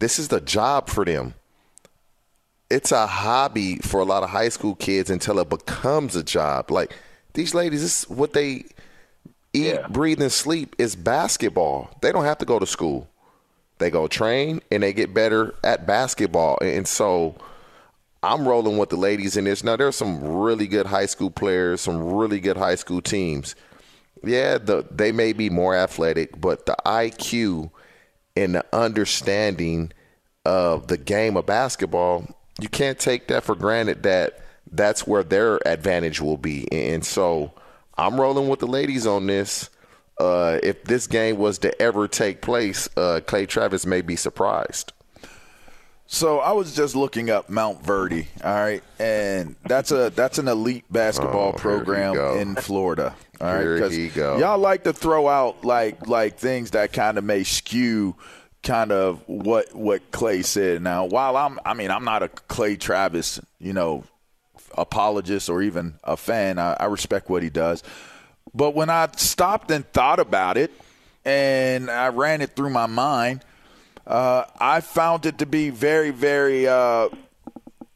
[0.00, 1.34] This is the job for them.
[2.68, 6.72] It's a hobby for a lot of high school kids until it becomes a job.
[6.72, 6.96] Like
[7.34, 8.64] these ladies, this is what they
[9.52, 11.96] eat, breathe, and sleep is basketball.
[12.00, 13.08] They don't have to go to school.
[13.78, 16.58] They go train and they get better at basketball.
[16.60, 17.36] And so
[18.20, 19.62] I'm rolling with the ladies in this.
[19.62, 23.54] Now there's some really good high school players, some really good high school teams.
[24.24, 27.70] Yeah, the they may be more athletic, but the IQ
[28.36, 29.92] and the understanding
[30.44, 32.26] of the game of basketball,
[32.60, 36.66] you can't take that for granted that that's where their advantage will be.
[36.72, 37.52] And so
[37.96, 39.68] I'm rolling with the ladies on this.
[40.18, 44.92] Uh, if this game was to ever take place, uh, Clay Travis may be surprised.
[46.14, 50.84] So I was just looking up Montverde, all right, and that's a that's an elite
[50.90, 53.14] basketball Oh, program in Florida.
[53.40, 53.64] all right.
[53.64, 58.14] Because y'all like to throw out like like things that kind of may skew
[58.62, 60.82] kind of what what Clay said.
[60.82, 64.04] Now, while I'm I mean I'm not a Clay Travis, you know,
[64.76, 66.58] apologist or even a fan.
[66.58, 67.82] I, I respect what he does,
[68.52, 70.72] but when I stopped and thought about it,
[71.24, 73.42] and I ran it through my mind.
[74.06, 77.08] Uh, I found it to be very, very, uh,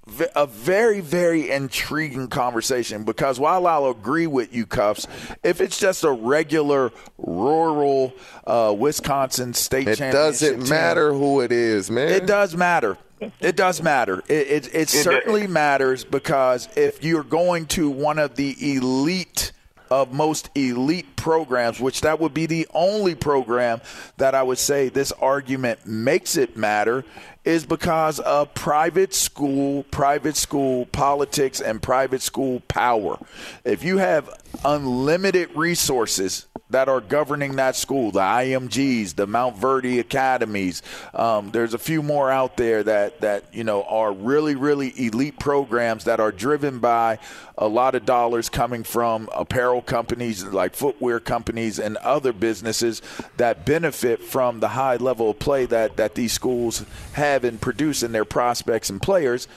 [0.06, 5.06] v- a very, very intriguing conversation because while I'll agree with you, Cuffs,
[5.42, 8.12] if it's just a regular rural
[8.46, 12.08] uh, Wisconsin state It doesn't team, matter who it is, man.
[12.08, 12.96] it does matter.
[13.40, 14.22] It does matter.
[14.28, 19.45] It, it, it certainly matters because if you're going to one of the elite
[19.90, 23.80] of most elite programs, which that would be the only program
[24.16, 27.04] that I would say this argument makes it matter,
[27.46, 33.16] is because of private school, private school politics, and private school power.
[33.64, 34.28] If you have
[34.64, 40.82] unlimited resources that are governing that school, the IMGs, the Montverde Academies.
[41.14, 45.38] Um, there's a few more out there that, that, you know, are really, really elite
[45.38, 47.18] programs that are driven by
[47.56, 53.00] a lot of dollars coming from apparel companies like footwear companies and other businesses
[53.36, 58.02] that benefit from the high level of play that, that these schools have and produce
[58.02, 59.48] in their prospects and players.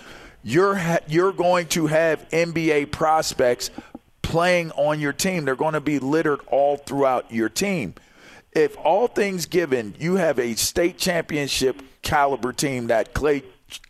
[0.44, 3.72] You're, ha- you're going to have NBA prospects
[4.22, 5.46] playing on your team.
[5.46, 7.96] They're going to be littered all throughout your team.
[8.52, 13.44] If all things given, you have a state championship caliber team that Clay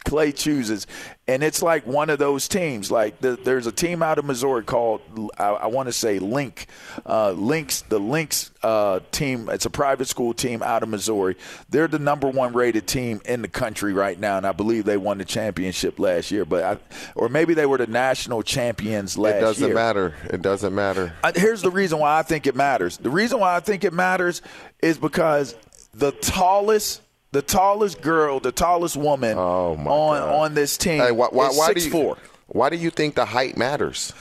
[0.06, 0.88] Clay chooses,
[1.28, 2.90] and it's like one of those teams.
[2.90, 5.02] Like the, there's a team out of Missouri called
[5.38, 6.68] I, I want to say Link,
[7.06, 9.50] uh, Links, the Links uh, team.
[9.50, 11.36] It's a private school team out of Missouri.
[11.70, 14.98] They're the number one rated team in the country right now, and I believe they
[14.98, 16.46] won the championship last year.
[16.46, 16.78] But I,
[17.16, 19.38] or maybe they were the national champions last year.
[19.38, 19.76] It doesn't year.
[19.76, 20.16] matter.
[20.26, 21.14] It doesn't matter.
[21.24, 22.98] I, here's the reason why I think it matters.
[22.98, 24.42] The reason why I think it matters
[24.82, 25.56] is because
[25.94, 30.36] the tallest the tallest girl, the tallest woman oh on God.
[30.36, 32.18] on this team hey, why, why, why six do you, four.
[32.48, 34.14] Why do you think the height matters?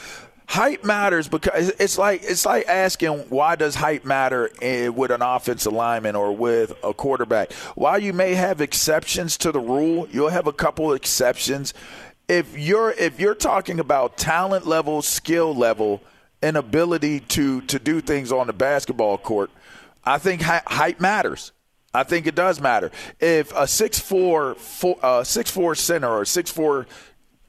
[0.46, 4.50] Height matters because it's like it's like asking why does height matter
[4.90, 7.52] with an offensive lineman or with a quarterback.
[7.74, 11.74] While you may have exceptions to the rule, you'll have a couple exceptions.
[12.28, 16.02] If you're if you're talking about talent level, skill level,
[16.40, 19.50] and ability to to do things on the basketball court,
[20.04, 21.52] I think height matters.
[21.94, 22.90] I think it does matter.
[23.18, 26.86] If a six four, four uh, six four center or six four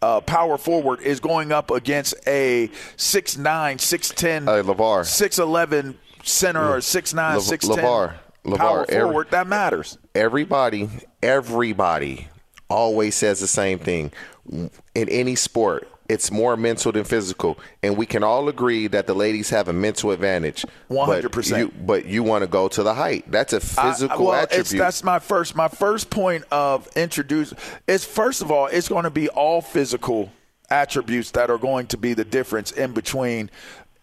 [0.02, 5.40] uh, power forward is going up against a six nine, six ten, uh, LaVar, six
[5.40, 9.98] eleven center or six nine, six ten LaVar, LaVar, power forward, every, that matters.
[10.16, 10.90] Everybody,
[11.22, 12.28] everybody
[12.70, 14.12] always says the same thing
[14.50, 19.14] in any sport it's more mental than physical, and we can all agree that the
[19.14, 20.66] ladies have a mental advantage.
[20.88, 21.86] One hundred percent.
[21.86, 23.32] But you want to go to the height.
[23.32, 24.80] That's a physical I, well, attribute.
[24.80, 25.56] that's my first.
[25.56, 27.54] My first point of introduce
[27.88, 30.32] is first of all, it's going to be all physical
[30.72, 33.50] attributes that are going to be the difference in between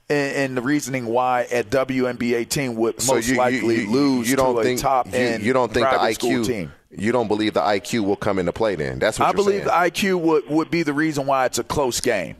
[0.09, 4.31] and, the reasoning why a WNBA team would so most you, likely you, you, lose
[4.31, 6.73] you don't to think, a top end you, don't think the IQ team.
[6.91, 8.99] You don't believe the IQ will come into play then?
[8.99, 9.37] That's what I saying.
[9.37, 12.37] believe the IQ would, would be the reason why it's a close game.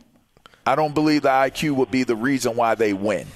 [0.65, 3.27] I don't believe the IQ would be the reason why they win.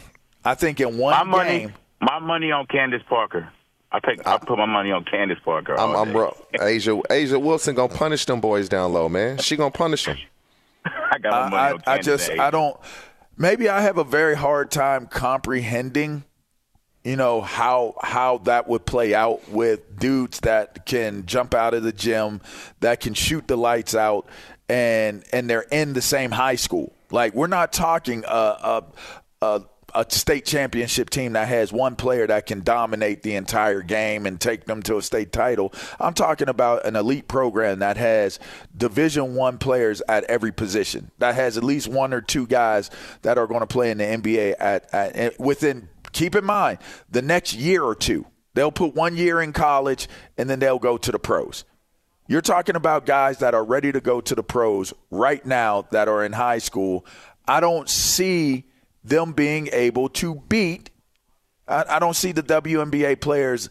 [0.44, 3.50] I think in one my money, game, my money on Candace Parker.
[3.92, 4.26] I take.
[4.26, 5.78] I put my money on Candace Parker.
[5.78, 9.38] I'm, I'm bro, A'ja A'ja Wilson gonna punish them boys down low, man.
[9.38, 10.18] She gonna punish them.
[10.86, 12.78] I got my money I, on I, I just I don't.
[13.38, 16.24] Maybe I have a very hard time comprehending
[17.04, 21.84] you know how how that would play out with dudes that can jump out of
[21.84, 22.42] the gym,
[22.80, 24.28] that can shoot the lights out,
[24.70, 26.94] and and they're in the same high school.
[27.10, 28.84] Like we're not talking a a,
[29.42, 29.62] a,
[29.94, 34.40] a state championship team that has one player that can dominate the entire game and
[34.40, 35.74] take them to a state title.
[36.00, 38.40] I'm talking about an elite program that has
[38.76, 41.12] Division One players at every position.
[41.20, 42.90] That has at least one or two guys
[43.22, 47.22] that are going to play in the NBA at, at within keep in mind the
[47.22, 51.12] next year or two, they'll put one year in college and then they'll go to
[51.12, 51.64] the pros.
[52.28, 56.08] You're talking about guys that are ready to go to the pros right now that
[56.08, 57.06] are in high school.
[57.48, 58.66] I don't see
[59.04, 60.90] them being able to beat.
[61.68, 63.70] I, I don't see the WNBA players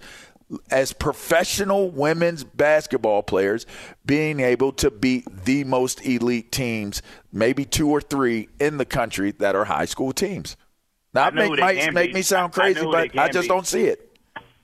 [0.71, 3.67] as professional women's basketball players
[4.05, 9.31] being able to beat the most elite teams, maybe two or three in the country
[9.33, 10.57] that are high school teams.
[11.13, 13.49] That make, might make me sound crazy, I but I just be.
[13.49, 14.10] don't see it.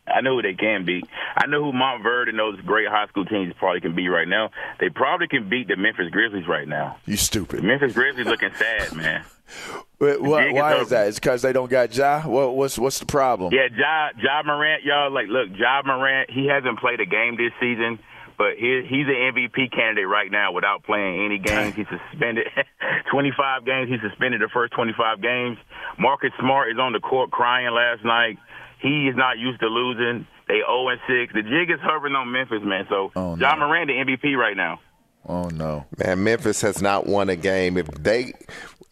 [0.06, 1.04] I know who they can beat.
[1.36, 4.50] I know who Montverde and those great high school teams probably can beat right now.
[4.80, 6.96] They probably can beat the Memphis Grizzlies right now.
[7.06, 7.60] You stupid.
[7.60, 9.24] The Memphis Grizzlies looking sad, man.
[9.98, 11.08] Wait, what, why is that?
[11.08, 12.22] It's because they don't got Ja.
[12.22, 13.54] What, what's what's the problem?
[13.54, 15.10] Yeah, Ja Ja Morant, y'all.
[15.10, 16.30] Like, look, Ja Morant.
[16.30, 17.98] He hasn't played a game this season
[18.38, 21.74] but he, he's an MVP candidate right now without playing any games.
[21.74, 22.46] He's suspended
[23.10, 23.88] 25 games.
[23.88, 25.58] He suspended the first 25 games.
[25.98, 28.38] Marcus Smart is on the court crying last night.
[28.78, 30.26] He is not used to losing.
[30.48, 31.32] They 0 and 6.
[31.32, 32.86] The jig is hovering on Memphis, man.
[32.88, 33.66] So oh, John no.
[33.66, 34.80] Moran, the MVP right now.
[35.28, 36.22] Oh no, man!
[36.22, 37.76] Memphis has not won a game.
[37.76, 38.32] If they,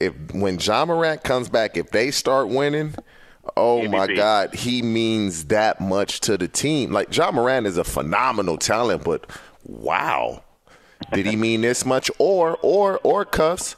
[0.01, 2.95] if when Ja Morant comes back, if they start winning,
[3.57, 3.91] Oh MVP.
[3.91, 6.91] my God, he means that much to the team.
[6.93, 9.31] Like Ja Morant is a phenomenal talent, but
[9.65, 10.43] wow,
[11.13, 12.11] did he mean this much?
[12.19, 13.77] Or or or cuffs?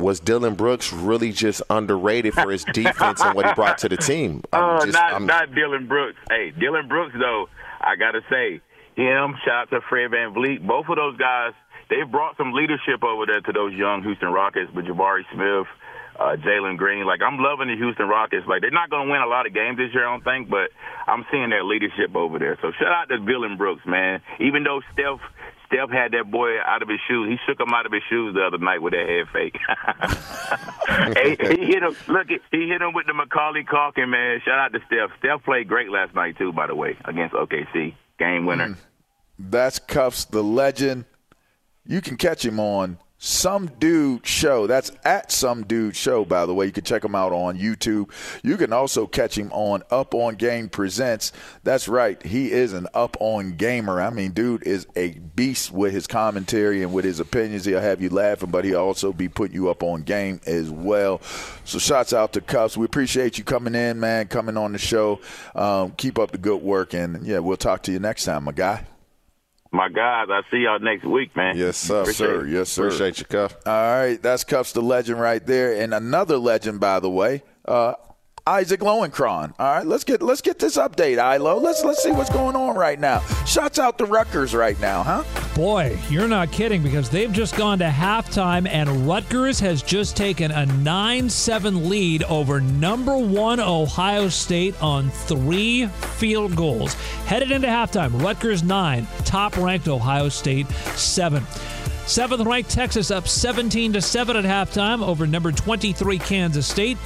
[0.00, 3.96] Was Dillon Brooks really just underrated for his defense and what he brought to the
[3.96, 4.42] team?
[4.52, 6.18] Oh, just, not I'm, not Dillon Brooks.
[6.30, 7.48] Hey, Dillon Brooks though,
[7.80, 8.60] I gotta say,
[8.94, 9.34] him.
[9.44, 10.66] Shout out to Fred Van VanVleet.
[10.66, 11.52] Both of those guys,
[11.90, 15.66] they brought some leadership over there to those young Houston Rockets with Jabari Smith
[16.18, 17.06] uh, Jalen Green.
[17.06, 18.46] Like I'm loving the Houston Rockets.
[18.46, 20.50] Like they're not going to win a lot of games this year, I don't think,
[20.50, 20.70] but
[21.06, 22.58] I'm seeing their leadership over there.
[22.60, 24.20] So shout out to Dillon Brooks, man.
[24.40, 25.20] Even though Steph
[25.68, 27.28] Steph had that boy out of his shoes.
[27.28, 29.56] He shook him out of his shoes the other night with that head fake.
[31.22, 31.94] he, he hit him.
[32.08, 34.40] Look, he hit him with the Macaulay Culkin, man.
[34.44, 35.10] Shout out to Steph.
[35.18, 37.94] Steph played great last night too, by the way, against OKC.
[38.18, 38.68] Game winner.
[38.70, 38.76] Mm.
[39.38, 41.04] That's Cuffs, the legend.
[41.84, 44.68] You can catch him on some Dude Show.
[44.68, 46.66] That's at Some Dude Show, by the way.
[46.66, 48.10] You can check him out on YouTube.
[48.44, 51.32] You can also catch him on Up on Game Presents.
[51.64, 52.22] That's right.
[52.22, 54.00] He is an up on gamer.
[54.00, 57.64] I mean, dude is a beast with his commentary and with his opinions.
[57.64, 61.20] He'll have you laughing, but he'll also be putting you up on game as well.
[61.64, 62.76] So, shots out to Cuffs.
[62.76, 65.20] We appreciate you coming in, man, coming on the show.
[65.56, 68.52] Um, keep up the good work, and yeah, we'll talk to you next time, my
[68.52, 68.84] guy.
[69.70, 71.56] My guys, I see y'all next week, man.
[71.56, 72.04] Yes, sir.
[72.12, 72.46] sir.
[72.46, 72.86] Yes, sir.
[72.86, 73.54] Appreciate you, Cuff.
[73.66, 77.94] All right, that's Cuffs the legend right there, and another legend, by the way, uh,
[78.48, 79.52] Isaac Lowenkron.
[79.58, 81.58] All right, let's get let's get this update, Ilo.
[81.58, 83.20] Let's let's see what's going on right now.
[83.44, 85.22] Shots out to Rutgers right now, huh?
[85.54, 90.50] Boy, you're not kidding because they've just gone to halftime and Rutgers has just taken
[90.50, 96.94] a 9-7 lead over number 1 Ohio State on 3 field goals.
[97.26, 101.42] Headed into halftime, Rutgers 9, top-ranked Ohio State 7.
[102.06, 106.96] Seventh ranked Texas up 17 to 7 at halftime over number 23 Kansas State.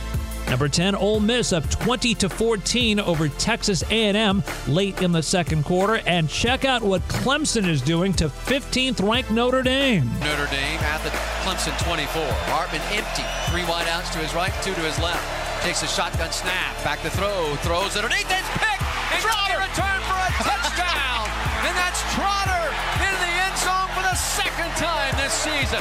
[0.52, 5.64] Number 10 Ole Miss up 20 to 14 over Texas A&M late in the second
[5.64, 10.04] quarter and check out what Clemson is doing to 15th ranked Notre Dame.
[10.20, 11.08] Notre Dame at the
[11.40, 12.04] Clemson 24.
[12.52, 13.24] Hartman empty.
[13.48, 15.24] Three wideouts to his right, two to his left.
[15.64, 16.76] Takes a shotgun snap.
[16.84, 17.56] Back to throw.
[17.64, 18.28] Throws it underneath.
[18.28, 18.84] It's picked.
[19.08, 21.32] And Trotter return for a touchdown.
[21.64, 22.68] and that's Trotter
[23.00, 25.80] into the end zone for the second time this season.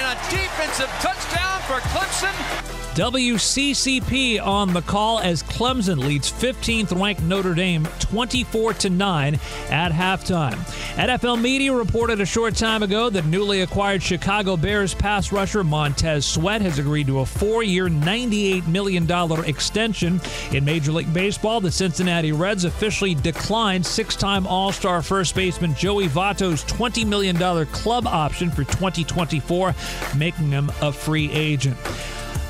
[0.00, 2.77] And a defensive touchdown for Clemson.
[2.98, 9.34] WCCP on the call as Clemson leads 15th ranked Notre Dame 24 to 9
[9.70, 10.56] at halftime.
[10.96, 16.26] NFL media reported a short time ago that newly acquired Chicago Bears pass rusher Montez
[16.26, 19.08] Sweat has agreed to a 4-year, $98 million
[19.44, 20.20] extension.
[20.50, 26.64] In Major League Baseball, the Cincinnati Reds officially declined six-time All-Star first baseman Joey Votto's
[26.64, 27.36] $20 million
[27.66, 29.72] club option for 2024,
[30.16, 31.76] making him a free agent.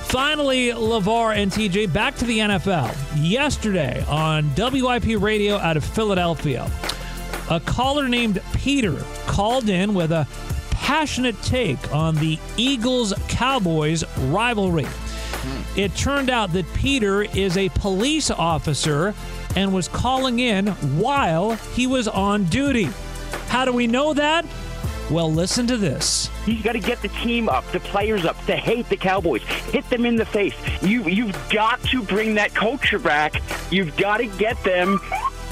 [0.08, 2.96] Finally, LaVar and TJ back to the NFL.
[3.16, 6.66] Yesterday on WIP radio out of Philadelphia,
[7.50, 8.96] a caller named Peter
[9.26, 10.26] called in with a
[10.70, 14.86] passionate take on the Eagles Cowboys rivalry.
[15.76, 19.14] It turned out that Peter is a police officer
[19.56, 22.88] and was calling in while he was on duty.
[23.48, 24.46] How do we know that?
[25.10, 26.28] Well, listen to this.
[26.44, 29.42] He's got to get the team up, the players up, to hate the Cowboys,
[29.72, 30.54] hit them in the face.
[30.82, 33.40] You you've got to bring that culture back.
[33.70, 35.00] You've got to get them.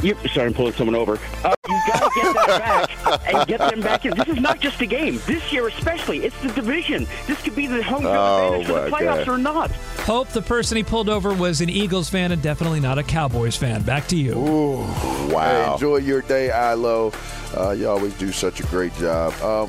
[0.03, 1.19] You, sorry, I'm pulling someone over.
[1.43, 4.15] Uh, you've got to get that back and get them back in.
[4.15, 5.19] This is not just a game.
[5.27, 7.07] This year, especially, it's the division.
[7.27, 9.29] This could be the home field Oh, advantage for the playoffs God.
[9.29, 9.71] or not.
[10.07, 13.57] Hope the person he pulled over was an Eagles fan and definitely not a Cowboys
[13.57, 13.83] fan.
[13.83, 14.39] Back to you.
[14.39, 14.77] Ooh,
[15.33, 15.75] wow.
[15.75, 17.13] enjoy your day, Ilo.
[17.57, 19.33] Uh, you always do such a great job.
[19.43, 19.69] Um,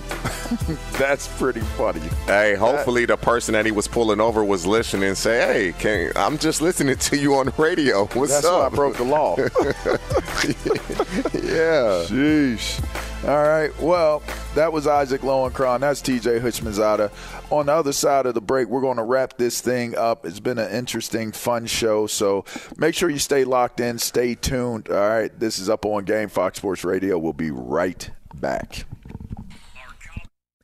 [0.92, 2.08] that's pretty funny.
[2.28, 6.12] Hey, hopefully the person that he was pulling over was listening and say, "Hey, can,
[6.16, 8.06] I'm just listening to you on the radio.
[8.06, 9.38] What's That's up?" why I broke the law.
[11.34, 12.06] yeah.
[12.06, 12.80] Sheesh.
[13.26, 13.72] All right.
[13.82, 14.22] Well,
[14.53, 15.80] that was Isaac Lowenkron.
[15.80, 17.11] That's TJ Houshmandzadeh.
[17.51, 20.26] On the other side of the break, we're going to wrap this thing up.
[20.26, 22.05] It's been an interesting, fun show.
[22.07, 22.45] So
[22.78, 24.89] make sure you stay locked in, stay tuned.
[24.89, 25.38] All right.
[25.38, 27.18] This is Up on Game, Fox Sports Radio.
[27.18, 28.86] We'll be right back.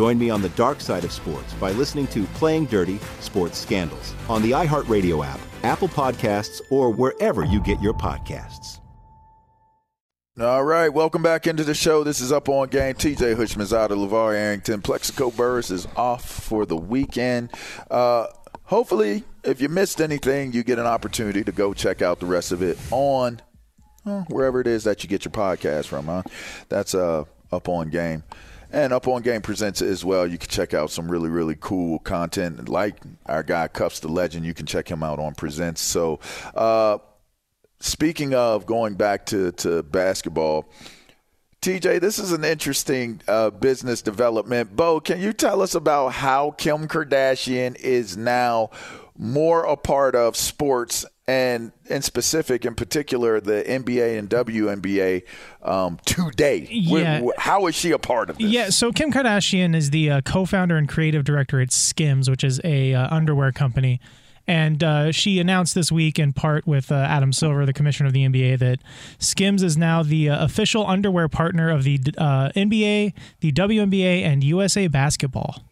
[0.00, 4.14] Join me on the dark side of sports by listening to Playing Dirty Sports Scandals
[4.30, 8.80] on the iHeartRadio app, Apple Podcasts, or wherever you get your podcasts.
[10.40, 12.02] All right, welcome back into the show.
[12.02, 12.94] This is Up on Game.
[12.94, 14.80] TJ Hushman's out of LaVar Arrington.
[14.80, 17.50] Plaxico Burress is off for the weekend.
[17.90, 18.28] Uh,
[18.64, 22.52] hopefully, if you missed anything, you get an opportunity to go check out the rest
[22.52, 23.42] of it on
[24.06, 26.06] uh, wherever it is that you get your podcast from.
[26.06, 26.22] Huh?
[26.70, 28.22] That's uh, Up on Game.
[28.72, 30.26] And Up On Game presents as well.
[30.26, 32.68] You can check out some really, really cool content.
[32.68, 32.96] Like
[33.26, 35.80] our guy Cuffs the Legend, you can check him out on Presents.
[35.80, 36.20] So,
[36.54, 36.98] uh,
[37.80, 40.68] speaking of going back to, to basketball,
[41.62, 44.74] TJ, this is an interesting uh, business development.
[44.74, 48.70] Bo, can you tell us about how Kim Kardashian is now
[49.20, 55.22] more a part of sports and in specific, in particular, the NBA and WNBA
[55.62, 56.66] um, today.
[56.70, 57.22] Yeah.
[57.36, 58.46] How is she a part of this?
[58.48, 62.60] Yeah, so Kim Kardashian is the uh, co-founder and creative director at Skims, which is
[62.64, 64.00] a uh, underwear company.
[64.46, 68.14] And uh, she announced this week, in part with uh, Adam Silver, the commissioner of
[68.14, 68.80] the NBA, that
[69.18, 74.42] Skims is now the uh, official underwear partner of the uh, NBA, the WNBA, and
[74.42, 75.62] USA Basketball.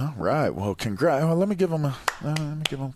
[0.00, 0.50] All right.
[0.50, 1.24] Well, congrats.
[1.24, 1.96] Well, let me give them a.
[2.22, 2.92] let me give them.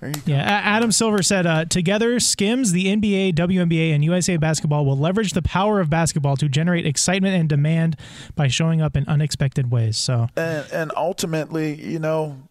[0.00, 0.22] There you go.
[0.26, 5.32] Yeah, Adam Silver said, uh, "Together, Skims, the NBA, WNBA, and USA Basketball will leverage
[5.32, 7.96] the power of basketball to generate excitement and demand
[8.34, 12.42] by showing up in unexpected ways." So, and, and ultimately, you know,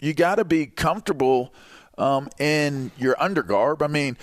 [0.00, 1.52] you got to be comfortable
[1.98, 3.82] um, in your undergarb.
[3.82, 4.16] I mean,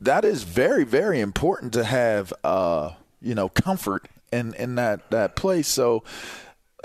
[0.00, 5.36] that is very, very important to have, uh, you know, comfort in in that that
[5.36, 5.68] place.
[5.68, 6.02] So,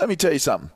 [0.00, 0.70] let me tell you something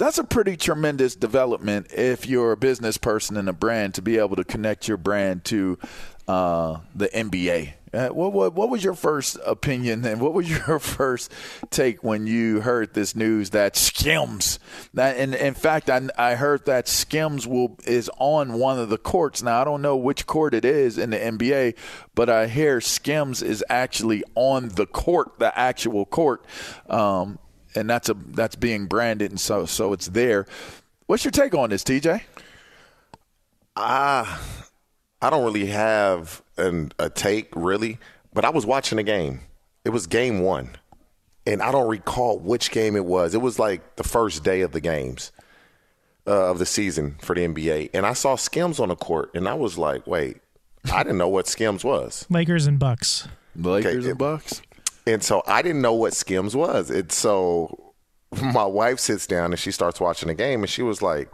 [0.00, 4.16] that's a pretty tremendous development if you're a business person and a brand to be
[4.16, 5.78] able to connect your brand to
[6.26, 7.74] uh, the NBA.
[7.92, 11.30] Uh, what, what, what was your first opinion and what was your first
[11.68, 14.58] take when you heard this news that Skims
[14.94, 18.98] that and in fact I, I heard that Skims will is on one of the
[18.98, 21.76] courts now I don't know which court it is in the NBA
[22.14, 26.44] but I hear Skims is actually on the court the actual court
[26.88, 27.40] um,
[27.74, 30.46] and that's a that's being branded, and so so it's there.
[31.06, 32.22] What's your take on this, TJ?
[33.76, 34.64] Ah, uh,
[35.22, 37.98] I don't really have an, a take really,
[38.32, 39.40] but I was watching the game.
[39.84, 40.76] It was game one,
[41.46, 43.34] and I don't recall which game it was.
[43.34, 45.32] It was like the first day of the games
[46.26, 49.48] uh, of the season for the NBA, and I saw Skims on the court, and
[49.48, 50.38] I was like, wait,
[50.92, 52.26] I didn't know what Skims was.
[52.30, 53.28] Lakers and Bucks.
[53.56, 54.62] Lakers okay, and Bucks.
[55.10, 56.88] And so I didn't know what Skims was.
[56.88, 57.94] And so
[58.42, 61.28] my wife sits down and she starts watching the game and she was like,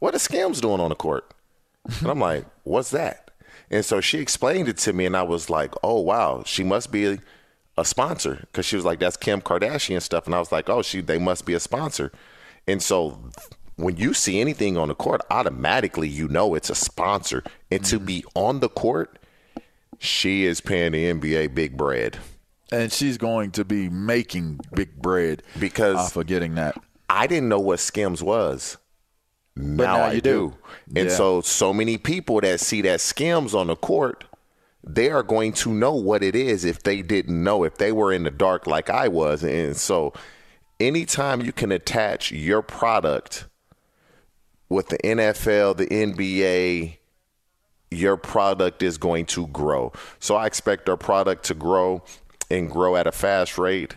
[0.00, 1.32] What is Skims doing on the court?
[2.00, 3.30] And I'm like, What's that?
[3.70, 6.90] And so she explained it to me and I was like, Oh wow, she must
[6.90, 7.18] be a,
[7.84, 8.40] sponsor.
[8.40, 10.26] Because she was like, That's Kim Kardashian stuff.
[10.26, 12.10] And I was like, Oh, she they must be a sponsor.
[12.66, 13.30] And so
[13.76, 17.44] when you see anything on the court, automatically you know it's a sponsor.
[17.70, 17.96] And mm-hmm.
[17.96, 19.18] to be on the court,
[19.98, 22.18] she is paying the NBA big bread
[22.72, 26.76] and she's going to be making big bread because off of getting that.
[27.08, 28.76] I didn't know what Skims was.
[29.56, 30.20] Now, now, I do.
[30.20, 30.54] do.
[30.96, 31.16] And yeah.
[31.16, 34.24] so so many people that see that Skims on the court,
[34.84, 38.12] they are going to know what it is if they didn't know, if they were
[38.12, 39.42] in the dark like I was.
[39.42, 40.12] And so
[40.78, 43.46] anytime you can attach your product
[44.68, 46.96] with the NFL, the NBA,
[47.90, 49.92] your product is going to grow.
[50.20, 52.04] So I expect our product to grow
[52.50, 53.96] and grow at a fast rate.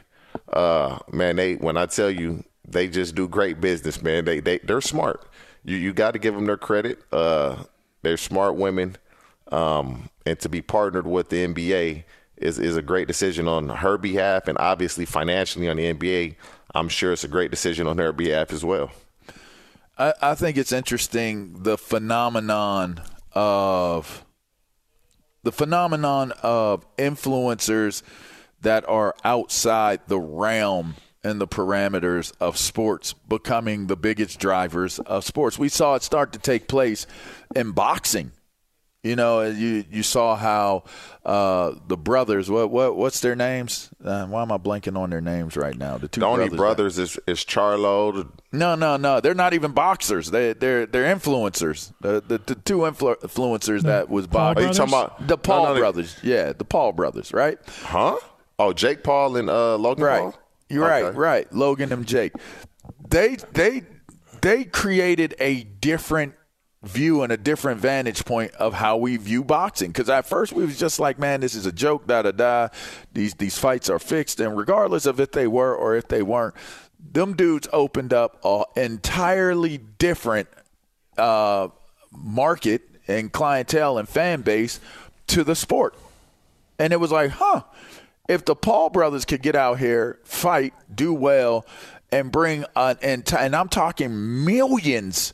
[0.52, 4.26] Uh, man, they when I tell you they just do great business, man.
[4.26, 5.28] They they they're smart.
[5.64, 7.00] You you got to give them their credit.
[7.12, 7.64] Uh,
[8.02, 8.98] they're smart women,
[9.52, 12.04] um, and to be partnered with the NBA
[12.38, 16.36] is is a great decision on her behalf, and obviously financially on the NBA,
[16.76, 18.92] I'm sure it's a great decision on their behalf as well.
[19.98, 23.02] I, I think it's interesting the phenomenon
[23.34, 24.26] of
[25.44, 28.02] the phenomenon of influencers
[28.64, 35.24] that are outside the realm and the parameters of sports becoming the biggest drivers of
[35.24, 35.58] sports.
[35.58, 37.08] We saw it start to take place
[37.56, 38.32] in boxing.
[39.04, 40.86] You know, you you saw how
[41.26, 42.50] uh, the brothers.
[42.50, 43.90] What what what's their names?
[44.02, 45.98] Uh, why am I blanking on their names right now?
[45.98, 48.30] The two the only brothers, brothers is is Charlo.
[48.54, 49.20] No, no, no.
[49.20, 50.32] They're not even boxers.
[50.32, 51.92] They they're they're influencers.
[52.00, 54.64] The the, the two influ- influencers that was Paul boxing.
[54.64, 56.16] Are you talking about the Paul no, no, brothers?
[56.24, 57.34] Yeah, the Paul brothers.
[57.34, 57.60] Right?
[57.82, 58.18] Huh?
[58.64, 60.22] Oh, Jake Paul and uh, Logan right.
[60.22, 60.36] Paul.
[60.70, 61.04] You're Okay.
[61.04, 61.16] right.
[61.16, 61.54] Right.
[61.54, 62.32] Logan and Jake.
[63.10, 63.84] They they
[64.42, 66.34] they created a different
[66.82, 69.90] view and a different vantage point of how we view boxing.
[69.92, 72.68] Because at first we was just like, man, this is a joke, da da da.
[73.14, 76.56] These these fights are fixed, and regardless of if they were or if they weren't,
[77.00, 80.48] them dudes opened up a entirely different
[81.18, 81.68] uh,
[82.12, 84.80] market and clientele and fan base
[85.28, 85.96] to the sport.
[86.80, 87.64] And it was like, huh,
[88.30, 91.66] if the Paul brothers could get out here, fight, do well,
[92.12, 95.34] and bring an entire, and I'm talking millions,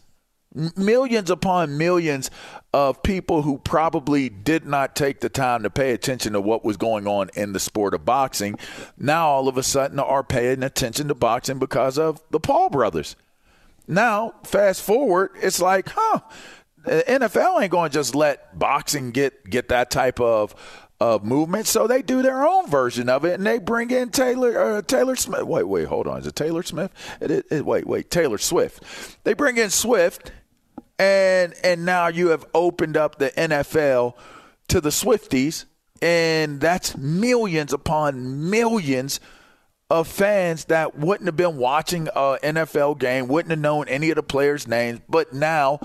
[0.76, 2.32] millions upon millions
[2.74, 6.78] of people who probably did not take the time to pay attention to what was
[6.78, 8.58] going on in the sport of boxing,
[8.98, 13.16] now all of a sudden are paying attention to boxing because of the Paul brothers.
[13.88, 16.20] Now, fast forward, it's like, huh,
[16.86, 20.56] the NFL ain't going to just let boxing get get that type of
[21.00, 24.60] of movement, so they do their own version of it, and they bring in Taylor
[24.78, 25.44] uh, Taylor Smith.
[25.44, 26.92] Wait, wait, hold on, is it Taylor Smith?
[27.22, 28.84] It, it, it- wait, wait, Taylor Swift.
[29.24, 30.32] They bring in Swift,
[30.98, 34.16] and and now you have opened up the NFL
[34.68, 35.66] to the Swifties,
[36.02, 39.20] and that's millions upon millions
[39.90, 44.16] of fans that wouldn't have been watching a NFL game, wouldn't have known any of
[44.18, 45.80] the players' names, but now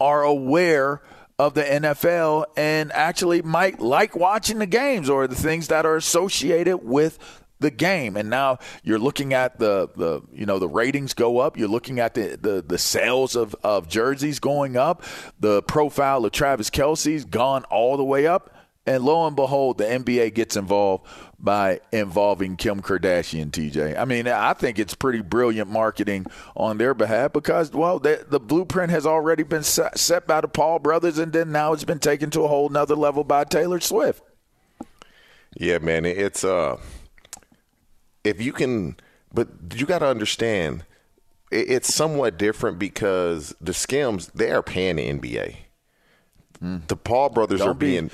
[0.00, 1.02] are aware
[1.40, 5.96] of the NFL and actually might like watching the games or the things that are
[5.96, 7.18] associated with
[7.60, 8.18] the game.
[8.18, 11.56] And now you're looking at the, the you know the ratings go up.
[11.56, 15.02] You're looking at the, the, the sales of, of jerseys going up.
[15.38, 18.54] The profile of Travis Kelce's gone all the way up.
[18.84, 21.06] And lo and behold, the NBA gets involved
[21.42, 23.98] by involving Kim Kardashian, TJ.
[23.98, 28.38] I mean, I think it's pretty brilliant marketing on their behalf because, well, the, the
[28.38, 31.98] blueprint has already been set, set by the Paul brothers, and then now it's been
[31.98, 34.22] taken to a whole nother level by Taylor Swift.
[35.56, 36.76] Yeah, man, it's uh,
[38.22, 38.96] if you can,
[39.32, 40.84] but you got to understand,
[41.50, 45.56] it, it's somewhat different because the Skims they are paying the NBA.
[46.88, 48.10] The Paul brothers Don't are be- being.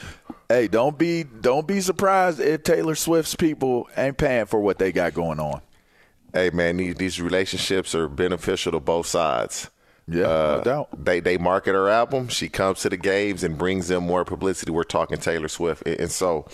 [0.48, 4.92] Hey, don't be don't be surprised if Taylor Swift's people ain't paying for what they
[4.92, 5.60] got going on.
[6.32, 9.70] Hey, man, these these relationships are beneficial to both sides.
[10.08, 11.04] Yeah, Uh, no doubt.
[11.04, 12.28] They they market her album.
[12.28, 14.70] She comes to the games and brings them more publicity.
[14.70, 16.46] We're talking Taylor Swift, and and so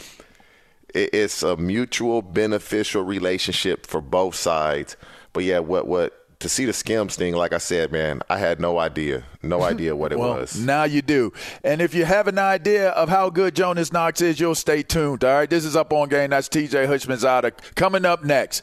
[0.94, 4.96] it's a mutual beneficial relationship for both sides.
[5.34, 7.34] But yeah, what what to see the Skims thing?
[7.34, 10.58] Like I said, man, I had no idea, no idea what it well, was.
[10.58, 11.32] Now you do.
[11.64, 15.24] And if you have an idea of how good Jonas Knox is, you'll stay tuned.
[15.24, 16.30] All right, this is up on game.
[16.30, 18.62] That's TJ Houshmandzadeh coming up next.